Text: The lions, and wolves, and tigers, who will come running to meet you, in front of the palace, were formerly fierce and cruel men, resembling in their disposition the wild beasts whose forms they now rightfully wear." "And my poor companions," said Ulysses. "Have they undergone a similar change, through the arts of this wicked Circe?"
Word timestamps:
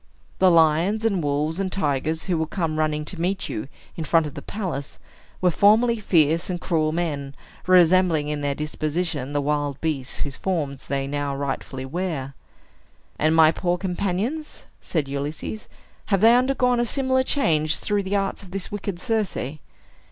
The 0.39 0.49
lions, 0.49 1.05
and 1.05 1.21
wolves, 1.21 1.59
and 1.59 1.71
tigers, 1.71 2.23
who 2.23 2.35
will 2.35 2.47
come 2.47 2.79
running 2.79 3.05
to 3.05 3.21
meet 3.21 3.49
you, 3.49 3.67
in 3.95 4.03
front 4.03 4.25
of 4.25 4.33
the 4.33 4.41
palace, 4.41 4.97
were 5.41 5.51
formerly 5.51 5.99
fierce 5.99 6.49
and 6.49 6.59
cruel 6.59 6.91
men, 6.91 7.35
resembling 7.67 8.27
in 8.27 8.41
their 8.41 8.55
disposition 8.55 9.31
the 9.31 9.41
wild 9.41 9.79
beasts 9.79 10.21
whose 10.21 10.35
forms 10.37 10.87
they 10.87 11.05
now 11.05 11.35
rightfully 11.35 11.85
wear." 11.85 12.33
"And 13.19 13.35
my 13.35 13.51
poor 13.51 13.77
companions," 13.77 14.65
said 14.81 15.07
Ulysses. 15.07 15.69
"Have 16.07 16.21
they 16.21 16.35
undergone 16.35 16.79
a 16.79 16.85
similar 16.87 17.21
change, 17.21 17.77
through 17.77 18.01
the 18.01 18.15
arts 18.15 18.41
of 18.41 18.49
this 18.49 18.71
wicked 18.71 18.99
Circe?" 18.99 19.37